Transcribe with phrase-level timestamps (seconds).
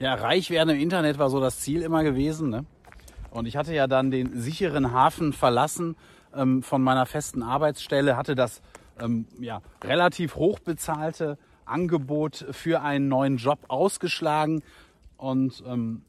[0.00, 2.50] Ja, reich werden im Internet war so das Ziel immer gewesen.
[2.50, 2.64] Ne?
[3.30, 5.96] Und ich hatte ja dann den sicheren Hafen verlassen
[6.34, 8.60] ähm, von meiner festen Arbeitsstelle, hatte das
[9.00, 14.62] ähm, ja, relativ hoch bezahlte Angebot für einen neuen Job ausgeschlagen.
[15.16, 16.02] Und ähm,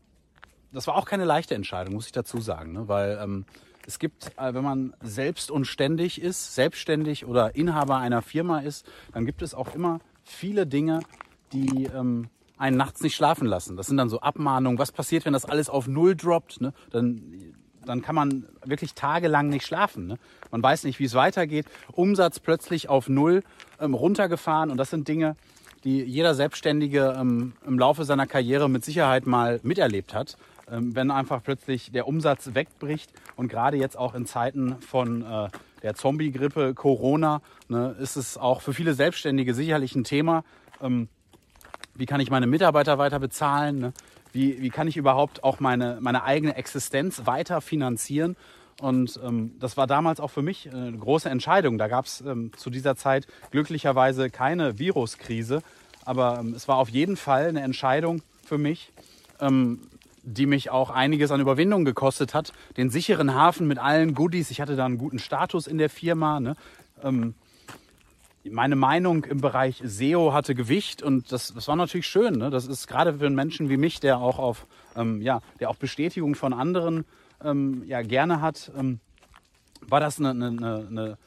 [0.71, 2.87] das war auch keine leichte Entscheidung, muss ich dazu sagen, ne?
[2.87, 3.45] weil ähm,
[3.85, 8.85] es gibt, äh, wenn man selbst und ständig ist, selbstständig oder Inhaber einer Firma ist,
[9.13, 11.01] dann gibt es auch immer viele Dinge,
[11.53, 13.77] die ähm, einen nachts nicht schlafen lassen.
[13.77, 14.79] Das sind dann so Abmahnungen.
[14.79, 16.61] Was passiert, wenn das alles auf Null droppt?
[16.61, 16.73] Ne?
[16.91, 20.07] Dann, dann kann man wirklich tagelang nicht schlafen.
[20.07, 20.17] Ne?
[20.51, 21.65] Man weiß nicht, wie es weitergeht.
[21.91, 23.43] Umsatz plötzlich auf Null
[23.79, 24.71] ähm, runtergefahren.
[24.71, 25.35] Und das sind Dinge,
[25.83, 30.37] die jeder Selbstständige ähm, im Laufe seiner Karriere mit Sicherheit mal miterlebt hat.
[30.71, 33.11] Ähm, wenn einfach plötzlich der Umsatz wegbricht.
[33.35, 35.49] Und gerade jetzt auch in Zeiten von äh,
[35.83, 40.43] der Zombie-Grippe, Corona, ne, ist es auch für viele Selbstständige sicherlich ein Thema.
[40.81, 41.09] Ähm,
[41.95, 43.79] wie kann ich meine Mitarbeiter weiter bezahlen?
[43.79, 43.93] Ne?
[44.33, 48.35] Wie, wie kann ich überhaupt auch meine, meine eigene Existenz weiter finanzieren?
[48.81, 51.77] Und ähm, das war damals auch für mich äh, eine große Entscheidung.
[51.77, 55.61] Da gab es ähm, zu dieser Zeit glücklicherweise keine Viruskrise.
[56.03, 58.91] Aber ähm, es war auf jeden Fall eine Entscheidung für mich,
[59.39, 59.87] ähm,
[60.23, 62.51] die mich auch einiges an Überwindung gekostet hat.
[62.75, 64.51] Den sicheren Hafen mit allen Goodies.
[64.51, 66.41] Ich hatte da einen guten Status in der Firma.
[66.41, 66.57] Ne?
[68.51, 72.35] Meine Meinung im Bereich SEO hatte Gewicht und das, das war natürlich schön.
[72.35, 72.49] Ne?
[72.49, 75.77] Das ist gerade für einen Menschen wie mich, der auch auf, ähm, ja, der auch
[75.77, 77.05] Bestätigung von anderen
[77.43, 78.99] ähm, ja, gerne hat, ähm,
[79.81, 81.17] war das eine, eine, eine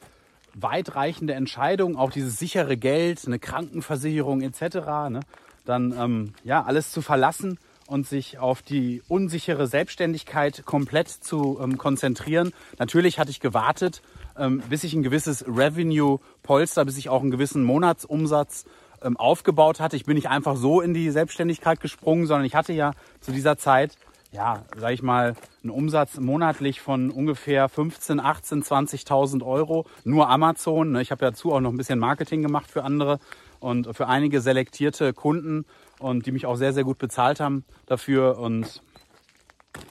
[0.53, 4.75] weitreichende Entscheidung, auch dieses sichere Geld, eine Krankenversicherung etc.,
[5.09, 5.19] ne?
[5.65, 11.77] dann ähm, ja, alles zu verlassen und sich auf die unsichere Selbstständigkeit komplett zu ähm,
[11.77, 12.53] konzentrieren.
[12.77, 14.01] Natürlich hatte ich gewartet,
[14.39, 18.65] ähm, bis ich ein gewisses Revenue-Polster, bis ich auch einen gewissen Monatsumsatz
[19.03, 19.95] ähm, aufgebaut hatte.
[19.95, 23.57] Ich bin nicht einfach so in die Selbstständigkeit gesprungen, sondern ich hatte ja zu dieser
[23.57, 23.97] Zeit,
[24.31, 29.85] ja, sag ich mal, einen Umsatz monatlich von ungefähr 15, 18, 20.000 Euro.
[30.03, 30.91] Nur Amazon.
[30.91, 31.01] Ne?
[31.01, 33.19] Ich habe dazu auch noch ein bisschen Marketing gemacht für andere
[33.59, 35.65] und für einige selektierte Kunden
[35.99, 38.39] und die mich auch sehr, sehr gut bezahlt haben dafür.
[38.39, 38.81] Und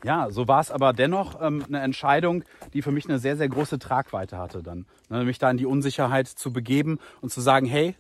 [0.05, 3.49] ja, so war es aber dennoch ähm, eine Entscheidung, die für mich eine sehr, sehr
[3.49, 4.87] große Tragweite hatte dann.
[5.09, 7.95] Ne, mich da in die Unsicherheit zu begeben und zu sagen, hey,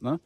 [0.00, 0.20] ne,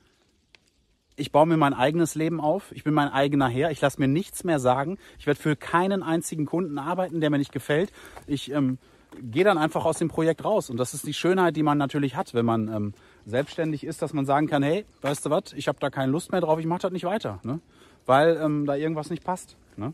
[1.16, 4.08] ich baue mir mein eigenes Leben auf, ich bin mein eigener Herr, ich lasse mir
[4.08, 7.92] nichts mehr sagen, ich werde für keinen einzigen Kunden arbeiten, der mir nicht gefällt.
[8.26, 8.78] Ich ähm,
[9.20, 10.70] gehe dann einfach aus dem Projekt raus.
[10.70, 12.94] Und das ist die Schönheit, die man natürlich hat, wenn man ähm,
[13.26, 16.32] selbstständig ist, dass man sagen kann, hey, weißt du was, ich habe da keine Lust
[16.32, 17.60] mehr drauf, ich mache das nicht weiter, ne?
[18.06, 19.56] weil ähm, da irgendwas nicht passt.
[19.76, 19.92] Ne?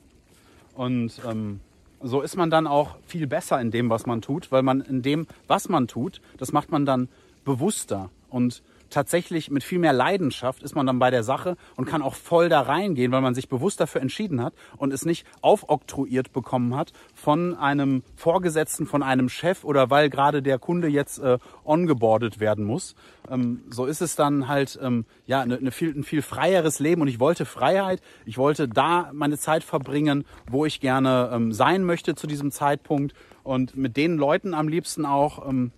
[0.74, 1.60] Und ähm,
[2.02, 5.02] so ist man dann auch viel besser in dem, was man tut, weil man in
[5.02, 7.08] dem, was man tut, das macht man dann
[7.44, 8.10] bewusster.
[8.28, 12.14] Und tatsächlich mit viel mehr Leidenschaft ist man dann bei der Sache und kann auch
[12.14, 16.76] voll da reingehen, weil man sich bewusst dafür entschieden hat und es nicht aufoktroyiert bekommen
[16.76, 22.40] hat von einem Vorgesetzten, von einem Chef oder weil gerade der Kunde jetzt äh, ongeboardet
[22.40, 22.94] werden muss.
[23.30, 27.02] Ähm, so ist es dann halt ähm, ja eine, eine viel, ein viel freieres Leben
[27.02, 28.00] und ich wollte Freiheit.
[28.26, 33.14] Ich wollte da meine Zeit verbringen, wo ich gerne ähm, sein möchte zu diesem Zeitpunkt
[33.42, 35.72] und mit den Leuten am liebsten auch, ähm,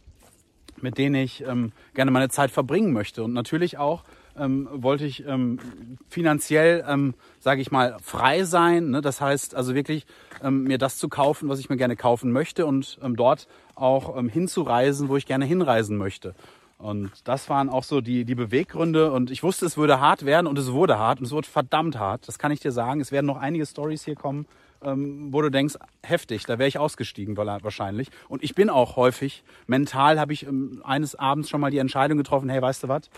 [0.83, 3.23] mit denen ich ähm, gerne meine Zeit verbringen möchte.
[3.23, 4.05] Und natürlich auch
[4.37, 5.59] ähm, wollte ich ähm,
[6.09, 8.91] finanziell, ähm, sage ich mal, frei sein.
[8.91, 9.01] Ne?
[9.01, 10.07] Das heißt also wirklich
[10.43, 14.17] ähm, mir das zu kaufen, was ich mir gerne kaufen möchte und ähm, dort auch
[14.17, 16.35] ähm, hinzureisen, wo ich gerne hinreisen möchte.
[16.79, 19.13] Und das waren auch so die, die Beweggründe.
[19.13, 21.97] Und ich wusste, es würde hart werden und es wurde hart und es wurde verdammt
[21.97, 22.27] hart.
[22.27, 23.01] Das kann ich dir sagen.
[23.01, 24.47] Es werden noch einige Stories hier kommen,
[24.85, 28.09] ähm, wo du denkst, heftig, da wäre ich ausgestiegen wahrscheinlich.
[28.29, 32.19] Und ich bin auch häufig, mental habe ich ähm, eines Abends schon mal die Entscheidung
[32.19, 33.11] getroffen, hey, weißt du was?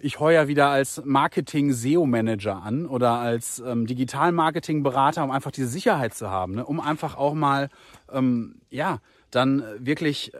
[0.00, 6.30] Ich heuer wieder als Marketing-SEO-Manager an oder als ähm, Digital-Marketing-Berater, um einfach diese Sicherheit zu
[6.30, 6.64] haben, ne?
[6.64, 7.68] um einfach auch mal,
[8.12, 10.32] ähm, ja, dann wirklich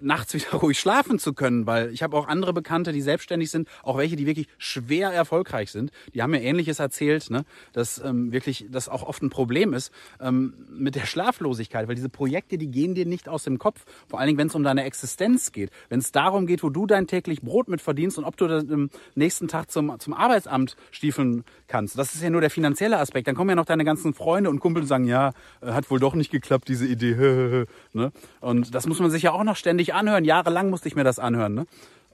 [0.00, 3.68] nachts wieder ruhig schlafen zu können, weil ich habe auch andere Bekannte, die selbstständig sind,
[3.82, 5.90] auch welche, die wirklich schwer erfolgreich sind.
[6.14, 9.92] Die haben mir Ähnliches erzählt, ne, dass ähm, wirklich das auch oft ein Problem ist
[10.20, 13.84] ähm, mit der Schlaflosigkeit, weil diese Projekte, die gehen dir nicht aus dem Kopf.
[14.08, 16.86] Vor allen Dingen, wenn es um deine Existenz geht, wenn es darum geht, wo du
[16.86, 21.44] dein täglich Brot mit verdienst und ob du am nächsten Tag zum, zum Arbeitsamt stiefeln
[21.66, 21.98] kannst.
[21.98, 23.28] Das ist ja nur der finanzielle Aspekt.
[23.28, 26.00] Dann kommen ja noch deine ganzen Freunde und Kumpel und sagen, ja, äh, hat wohl
[26.00, 27.66] doch nicht geklappt, diese Idee.
[27.92, 28.12] ne?
[28.40, 30.24] Und das muss man sich ja auch noch ständig ständig anhören.
[30.24, 31.54] Jahrelang musste ich mir das anhören.
[31.54, 31.66] Ne?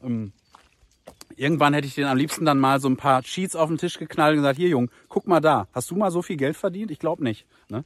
[0.02, 0.32] Ähm,
[1.34, 3.98] irgendwann hätte ich den am liebsten dann mal so ein paar Cheats auf den Tisch
[3.98, 6.90] geknallt und gesagt, hier Jung, guck mal da, hast du mal so viel Geld verdient?
[6.90, 7.46] Ich glaube nicht.
[7.70, 7.84] Ne?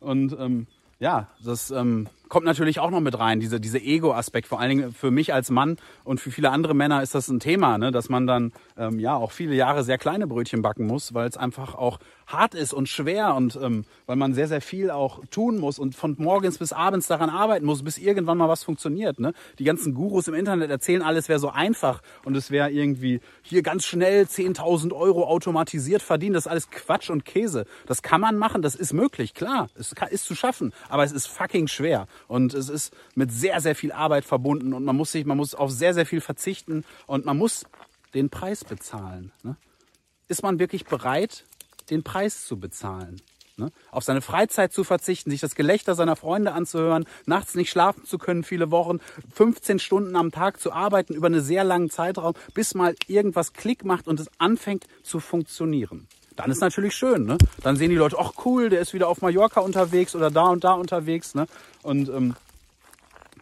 [0.00, 0.66] Und ähm,
[0.98, 4.46] ja, das ähm, kommt natürlich auch noch mit rein, diese, diese Ego-Aspekt.
[4.46, 7.40] Vor allen Dingen für mich als Mann und für viele andere Männer ist das ein
[7.40, 7.90] Thema, ne?
[7.90, 11.36] dass man dann ähm, ja auch viele Jahre sehr kleine Brötchen backen muss, weil es
[11.36, 11.98] einfach auch
[12.28, 15.96] hart ist und schwer und ähm, weil man sehr, sehr viel auch tun muss und
[15.96, 19.18] von morgens bis abends daran arbeiten muss, bis irgendwann mal was funktioniert.
[19.18, 19.32] Ne?
[19.58, 23.62] Die ganzen Gurus im Internet erzählen alles wäre so einfach und es wäre irgendwie hier
[23.62, 26.34] ganz schnell 10.000 Euro automatisiert verdienen.
[26.34, 27.66] Das ist alles Quatsch und Käse.
[27.86, 29.68] Das kann man machen, das ist möglich, klar.
[29.74, 33.74] Es ist zu schaffen, aber es ist fucking schwer und es ist mit sehr, sehr
[33.74, 37.24] viel Arbeit verbunden und man muss sich, man muss auf sehr, sehr viel verzichten und
[37.24, 37.64] man muss
[38.14, 39.32] den Preis bezahlen.
[39.42, 39.56] Ne?
[40.28, 41.44] Ist man wirklich bereit,
[41.90, 43.20] den Preis zu bezahlen.
[43.56, 43.70] Ne?
[43.90, 48.18] Auf seine Freizeit zu verzichten, sich das Gelächter seiner Freunde anzuhören, nachts nicht schlafen zu
[48.18, 49.00] können, viele Wochen,
[49.34, 53.84] 15 Stunden am Tag zu arbeiten über einen sehr langen Zeitraum, bis mal irgendwas Klick
[53.84, 56.08] macht und es anfängt zu funktionieren.
[56.40, 57.38] Dann ist natürlich schön, ne?
[57.62, 60.64] Dann sehen die Leute, ach cool, der ist wieder auf Mallorca unterwegs oder da und
[60.64, 61.46] da unterwegs, ne?
[61.82, 62.34] Und ähm,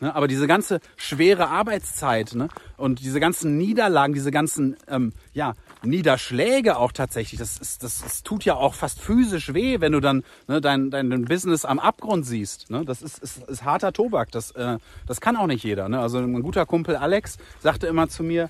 [0.00, 0.14] Ne?
[0.14, 2.48] Aber diese ganze schwere Arbeitszeit ne?
[2.76, 8.22] und diese ganzen Niederlagen, diese ganzen ähm, ja, Niederschläge auch tatsächlich, das, ist, das, das
[8.22, 12.26] tut ja auch fast physisch weh, wenn du dann ne, dein, dein Business am Abgrund
[12.26, 12.70] siehst.
[12.70, 12.84] Ne?
[12.84, 15.88] Das ist, ist, ist harter Tobak, das, äh, das kann auch nicht jeder.
[15.88, 16.00] Ne?
[16.00, 18.48] Also ein guter Kumpel Alex sagte immer zu mir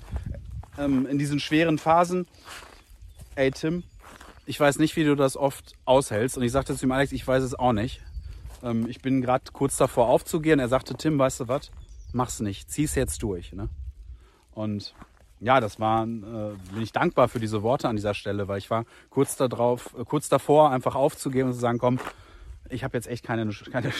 [0.77, 2.27] ähm, in diesen schweren Phasen,
[3.35, 3.83] ey Tim,
[4.49, 6.35] ich weiß nicht, wie du das oft aushältst.
[6.35, 8.01] Und ich sagte zu ihm, Alex, ich weiß es auch nicht.
[8.63, 10.57] Ähm, ich bin gerade kurz davor aufzugehen.
[10.57, 11.69] Er sagte, Tim, weißt du was?
[12.13, 12.71] Mach's nicht.
[12.71, 13.53] Zieh's jetzt durch.
[13.53, 13.69] Ne?
[14.51, 14.95] Und
[15.39, 16.07] ja, das war, äh,
[16.73, 20.03] bin ich dankbar für diese Worte an dieser Stelle, weil ich war kurz darauf, äh,
[20.03, 21.99] kurz davor, einfach aufzugeben und zu sagen, komm,
[22.69, 23.91] ich habe jetzt echt keine, keine,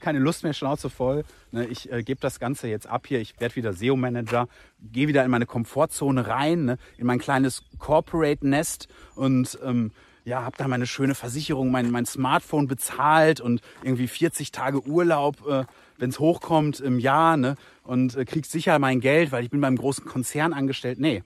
[0.00, 1.24] keine Lust mehr, Schnauze voll.
[1.52, 1.66] Ne?
[1.66, 3.20] Ich äh, gebe das Ganze jetzt ab hier.
[3.20, 4.48] Ich werde wieder SEO-Manager,
[4.80, 6.78] gehe wieder in meine Komfortzone rein, ne?
[6.98, 9.92] in mein kleines Corporate-Nest und ähm,
[10.24, 15.46] ja, habe da meine schöne Versicherung, mein, mein Smartphone bezahlt und irgendwie 40 Tage Urlaub,
[15.46, 15.64] äh,
[15.98, 17.54] wenn es hochkommt im Jahr, ne?
[17.84, 20.98] Und äh, krieg sicher mein Geld, weil ich bin beim großen Konzern angestellt.
[20.98, 21.22] Nee,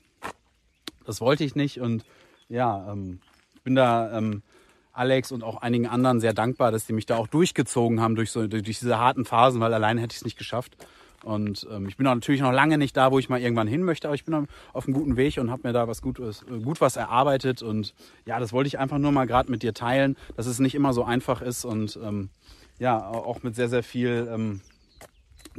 [1.06, 1.81] das wollte ich nicht.
[1.81, 2.05] Und
[2.50, 3.20] ja, ähm,
[3.55, 4.43] ich bin da ähm,
[4.92, 8.31] Alex und auch einigen anderen sehr dankbar, dass die mich da auch durchgezogen haben durch,
[8.31, 10.76] so, durch diese harten Phasen, weil alleine hätte ich es nicht geschafft.
[11.22, 14.08] Und ähm, ich bin natürlich noch lange nicht da, wo ich mal irgendwann hin möchte,
[14.08, 16.81] aber ich bin auf einem guten Weg und habe mir da was Gutes, äh, gut
[16.81, 17.62] was erarbeitet.
[17.62, 17.94] Und
[18.25, 20.93] ja, das wollte ich einfach nur mal gerade mit dir teilen, dass es nicht immer
[20.93, 22.31] so einfach ist und ähm,
[22.78, 24.62] ja, auch mit sehr, sehr viel ähm,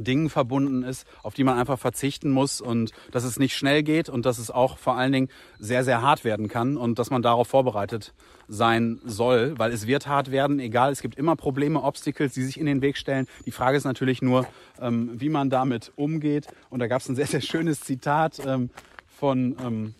[0.04, 4.08] Dingen verbunden ist, auf die man einfach verzichten muss und dass es nicht schnell geht
[4.08, 5.28] und dass es auch vor allen Dingen
[5.58, 8.14] sehr, sehr hart werden kann und dass man darauf vorbereitet
[8.48, 12.58] sein soll, weil es wird hart werden, egal, es gibt immer Probleme, Obstacles, die sich
[12.58, 13.26] in den Weg stellen.
[13.46, 14.46] Die Frage ist natürlich nur,
[14.80, 18.70] ähm, wie man damit umgeht und da gab es ein sehr, sehr schönes Zitat ähm,
[19.08, 19.94] von ähm,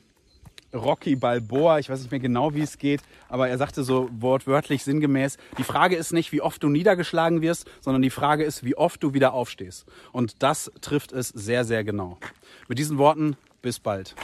[0.75, 4.85] Rocky Balboa, ich weiß nicht mehr genau, wie es geht, aber er sagte so wortwörtlich
[4.85, 8.77] sinngemäß, die Frage ist nicht, wie oft du niedergeschlagen wirst, sondern die Frage ist, wie
[8.77, 9.87] oft du wieder aufstehst.
[10.13, 12.19] Und das trifft es sehr, sehr genau.
[12.69, 14.15] Mit diesen Worten, bis bald.